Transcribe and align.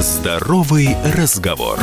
Здоровый 0.00 0.94
разговор. 1.16 1.78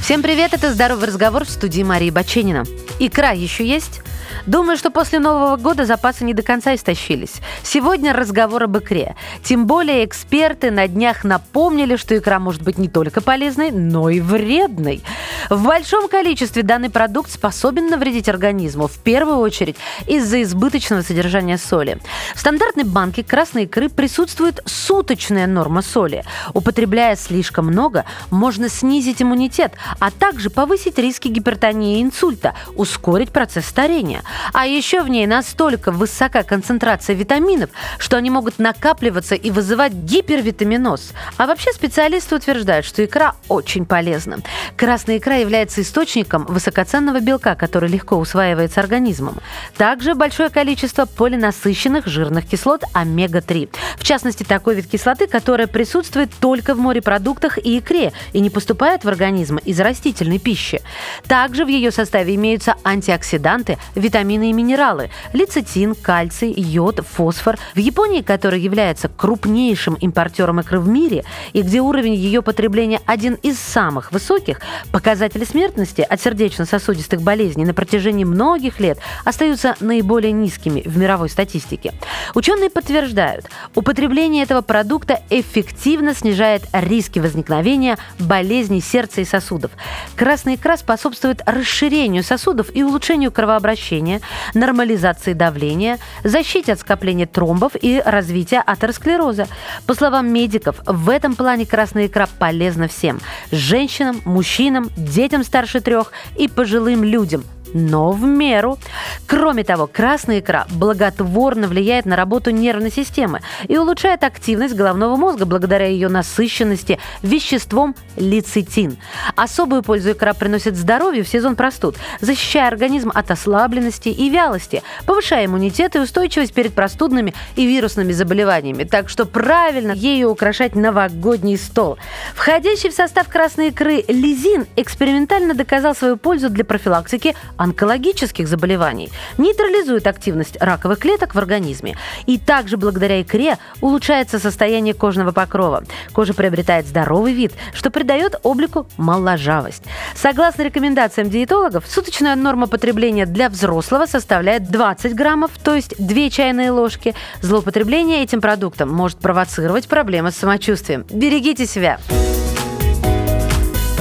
Всем 0.00 0.22
привет, 0.22 0.54
это 0.54 0.72
«Здоровый 0.72 1.08
разговор» 1.08 1.44
в 1.44 1.50
студии 1.50 1.82
Марии 1.82 2.08
Баченина. 2.08 2.64
Икра 2.98 3.32
еще 3.32 3.66
есть? 3.66 4.00
Думаю, 4.46 4.76
что 4.76 4.90
после 4.90 5.18
Нового 5.18 5.56
года 5.56 5.84
запасы 5.84 6.24
не 6.24 6.34
до 6.34 6.42
конца 6.42 6.74
истощились. 6.74 7.40
Сегодня 7.62 8.12
разговор 8.12 8.64
об 8.64 8.78
икре. 8.78 9.14
Тем 9.42 9.66
более 9.66 10.04
эксперты 10.04 10.70
на 10.70 10.88
днях 10.88 11.24
напомнили, 11.24 11.96
что 11.96 12.16
икра 12.16 12.38
может 12.38 12.62
быть 12.62 12.78
не 12.78 12.88
только 12.88 13.20
полезной, 13.20 13.70
но 13.70 14.08
и 14.08 14.20
вредной. 14.20 15.02
В 15.50 15.64
большом 15.64 16.08
количестве 16.08 16.62
данный 16.62 16.90
продукт 16.90 17.30
способен 17.30 17.88
навредить 17.88 18.28
организму, 18.28 18.88
в 18.88 18.98
первую 18.98 19.38
очередь 19.38 19.76
из-за 20.06 20.42
избыточного 20.42 21.02
содержания 21.02 21.58
соли. 21.58 22.00
В 22.34 22.40
стандартной 22.40 22.84
банке 22.84 23.22
красной 23.22 23.64
икры 23.64 23.88
присутствует 23.88 24.60
суточная 24.64 25.46
норма 25.46 25.82
соли. 25.82 26.24
Употребляя 26.54 27.16
слишком 27.16 27.66
много, 27.66 28.04
можно 28.30 28.68
снизить 28.68 29.22
иммунитет, 29.22 29.72
а 29.98 30.10
также 30.10 30.50
повысить 30.50 30.98
риски 30.98 31.28
гипертонии 31.28 31.98
и 31.98 32.02
инсульта, 32.02 32.54
ускорить 32.86 33.32
процесс 33.32 33.66
старения. 33.66 34.22
А 34.52 34.64
еще 34.66 35.02
в 35.02 35.08
ней 35.08 35.26
настолько 35.26 35.90
высока 35.90 36.44
концентрация 36.44 37.16
витаминов, 37.16 37.70
что 37.98 38.16
они 38.16 38.30
могут 38.30 38.60
накапливаться 38.60 39.34
и 39.34 39.50
вызывать 39.50 39.92
гипервитаминоз. 39.92 41.12
А 41.36 41.46
вообще 41.46 41.72
специалисты 41.72 42.36
утверждают, 42.36 42.86
что 42.86 43.04
икра 43.04 43.34
очень 43.48 43.86
полезна. 43.86 44.38
Красная 44.76 45.18
икра 45.18 45.36
является 45.36 45.82
источником 45.82 46.46
высокоценного 46.46 47.20
белка, 47.20 47.56
который 47.56 47.88
легко 47.88 48.16
усваивается 48.16 48.80
организмом. 48.80 49.38
Также 49.76 50.14
большое 50.14 50.50
количество 50.50 51.06
полинасыщенных 51.06 52.06
жирных 52.06 52.46
кислот 52.46 52.84
омега-3. 52.92 53.68
В 53.96 54.04
частности, 54.04 54.44
такой 54.44 54.76
вид 54.76 54.86
кислоты, 54.86 55.26
которая 55.26 55.66
присутствует 55.66 56.30
только 56.40 56.74
в 56.74 56.78
морепродуктах 56.78 57.58
и 57.58 57.78
икре 57.80 58.12
и 58.32 58.38
не 58.38 58.50
поступает 58.50 59.04
в 59.04 59.08
организм 59.08 59.56
из 59.56 59.80
растительной 59.80 60.38
пищи. 60.38 60.82
Также 61.26 61.64
в 61.64 61.68
ее 61.68 61.90
составе 61.90 62.36
имеются 62.36 62.75
антиоксиданты, 62.84 63.78
витамины 63.94 64.36
витамины 64.36 64.50
и 64.50 64.52
минералы– 64.52 65.10
лецитин, 65.32 65.94
кальций, 65.94 66.52
йод, 66.52 67.00
фосфор. 67.06 67.58
В 67.74 67.78
Японии, 67.78 68.22
которая 68.22 68.60
является 68.60 69.08
крупнейшим 69.08 69.94
импортером 69.94 70.60
икры 70.60 70.80
в 70.80 70.88
мире 70.88 71.24
и 71.52 71.62
где 71.62 71.80
уровень 71.80 72.14
ее 72.14 72.42
потребления 72.42 73.00
один 73.06 73.34
из 73.34 73.58
самых 73.58 74.12
высоких, 74.12 74.60
показатели 74.90 75.44
смертности 75.44 76.00
от 76.00 76.20
сердечно-сосудистых 76.20 77.22
болезней 77.22 77.64
на 77.64 77.74
протяжении 77.74 78.24
многих 78.24 78.80
лет 78.80 78.98
остаются 79.24 79.76
наиболее 79.80 80.32
низкими 80.32 80.82
в 80.84 80.96
мировой 80.96 81.28
статистике. 81.28 81.92
Ученые 82.34 82.70
подтверждают, 82.70 83.46
употребление 83.74 84.42
этого 84.42 84.62
продукта 84.62 85.20
эффективно 85.30 86.14
снижает 86.14 86.62
риски 86.72 87.18
возникновения 87.18 87.98
болезней 88.18 88.80
сердца 88.80 89.20
и 89.20 89.24
сосудов. 89.24 89.70
Красная 90.16 90.56
икра 90.56 90.76
способствует 90.76 91.42
расширению 91.46 92.22
сосудов 92.22 92.65
и 92.74 92.82
улучшению 92.82 93.32
кровообращения, 93.32 94.20
нормализации 94.54 95.32
давления, 95.32 95.98
защите 96.24 96.72
от 96.72 96.80
скопления 96.80 97.26
тромбов 97.26 97.72
и 97.80 98.02
развития 98.04 98.62
атеросклероза. 98.64 99.48
По 99.86 99.94
словам 99.94 100.32
медиков, 100.32 100.76
в 100.84 101.08
этом 101.08 101.34
плане 101.34 101.66
красная 101.66 102.06
икра 102.06 102.28
полезна 102.38 102.88
всем– 102.88 103.20
женщинам, 103.50 104.20
мужчинам, 104.24 104.90
детям 104.96 105.44
старше 105.44 105.80
трех 105.80 106.12
и 106.36 106.48
пожилым 106.48 107.04
людям– 107.04 107.44
но 107.76 108.10
в 108.10 108.22
меру. 108.24 108.78
Кроме 109.26 109.62
того, 109.62 109.86
красная 109.86 110.40
икра 110.40 110.66
благотворно 110.70 111.68
влияет 111.68 112.06
на 112.06 112.16
работу 112.16 112.50
нервной 112.50 112.90
системы 112.90 113.42
и 113.68 113.76
улучшает 113.76 114.24
активность 114.24 114.74
головного 114.74 115.16
мозга 115.16 115.44
благодаря 115.44 115.86
ее 115.86 116.08
насыщенности 116.08 116.98
веществом 117.22 117.94
лецитин. 118.16 118.96
Особую 119.36 119.82
пользу 119.82 120.12
икра 120.12 120.32
приносит 120.32 120.76
здоровью 120.76 121.24
в 121.24 121.28
сезон 121.28 121.54
простуд, 121.54 121.96
защищая 122.20 122.68
организм 122.68 123.12
от 123.14 123.30
ослабленности 123.30 124.08
и 124.08 124.30
вялости, 124.30 124.82
повышая 125.04 125.46
иммунитет 125.46 125.96
и 125.96 126.00
устойчивость 126.00 126.54
перед 126.54 126.72
простудными 126.72 127.34
и 127.56 127.66
вирусными 127.66 128.12
заболеваниями. 128.12 128.84
Так 128.84 129.08
что 129.08 129.26
правильно 129.26 129.92
ею 129.92 130.30
украшать 130.30 130.74
новогодний 130.74 131.58
стол. 131.58 131.98
Входящий 132.34 132.88
в 132.88 132.94
состав 132.94 133.28
красной 133.28 133.68
икры 133.68 134.04
лизин 134.08 134.66
экспериментально 134.76 135.54
доказал 135.54 135.94
свою 135.94 136.16
пользу 136.16 136.48
для 136.48 136.64
профилактики 136.64 137.34
онкологических 137.66 138.48
заболеваний, 138.48 139.10
нейтрализует 139.38 140.06
активность 140.06 140.56
раковых 140.60 141.00
клеток 141.00 141.34
в 141.34 141.38
организме. 141.38 141.96
И 142.26 142.38
также 142.38 142.76
благодаря 142.76 143.20
икре 143.20 143.58
улучшается 143.80 144.38
состояние 144.38 144.94
кожного 144.94 145.32
покрова. 145.32 145.84
Кожа 146.12 146.32
приобретает 146.32 146.86
здоровый 146.86 147.34
вид, 147.34 147.52
что 147.74 147.90
придает 147.90 148.36
облику 148.42 148.86
моложавость. 148.96 149.82
Согласно 150.14 150.62
рекомендациям 150.62 151.28
диетологов, 151.28 151.84
суточная 151.88 152.36
норма 152.36 152.66
потребления 152.66 153.26
для 153.26 153.48
взрослого 153.48 154.06
составляет 154.06 154.70
20 154.70 155.14
граммов, 155.14 155.50
то 155.62 155.74
есть 155.74 155.94
2 155.98 156.30
чайные 156.30 156.70
ложки. 156.70 157.14
Злоупотребление 157.42 158.22
этим 158.22 158.40
продуктом 158.40 158.90
может 158.90 159.18
провоцировать 159.18 159.88
проблемы 159.88 160.30
с 160.30 160.36
самочувствием. 160.36 161.04
Берегите 161.10 161.66
себя! 161.66 161.98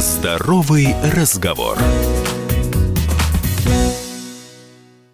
Здоровый 0.00 0.94
разговор. 1.14 1.76